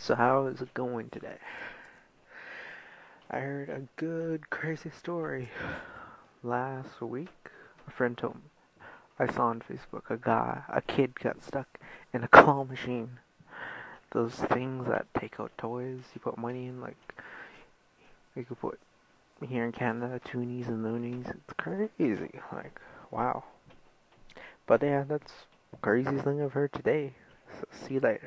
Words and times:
So 0.00 0.14
how 0.14 0.46
is 0.46 0.62
it 0.62 0.72
going 0.74 1.10
today? 1.10 1.38
I 3.30 3.40
heard 3.40 3.68
a 3.68 3.82
good 3.96 4.48
crazy 4.48 4.90
story 4.90 5.50
last 6.44 7.02
week. 7.02 7.50
A 7.86 7.90
friend 7.90 8.16
told 8.16 8.36
me. 8.36 8.40
I 9.18 9.30
saw 9.30 9.48
on 9.48 9.60
Facebook 9.60 10.08
a 10.08 10.16
guy, 10.16 10.62
a 10.68 10.80
kid 10.80 11.18
got 11.18 11.42
stuck 11.42 11.66
in 12.14 12.22
a 12.22 12.28
claw 12.32 12.62
machine. 12.62 13.18
Those 14.12 14.34
things 14.34 14.86
that 14.86 15.06
take 15.18 15.40
out 15.40 15.50
toys, 15.58 16.00
you 16.14 16.20
put 16.20 16.38
money 16.38 16.66
in, 16.66 16.80
like 16.80 16.96
you 18.36 18.44
could 18.44 18.60
put 18.60 18.78
here 19.46 19.64
in 19.64 19.72
Canada, 19.72 20.20
toonies 20.24 20.68
and 20.68 20.84
loonies. 20.84 21.26
It's 21.26 21.52
crazy. 21.58 22.40
Like, 22.52 22.80
wow. 23.10 23.42
But 24.64 24.80
yeah, 24.80 25.02
that's 25.06 25.32
craziest 25.82 26.24
thing 26.24 26.40
I've 26.40 26.52
heard 26.52 26.72
today. 26.72 27.14
So 27.58 27.64
see 27.72 27.94
you 27.94 28.00
later. 28.00 28.20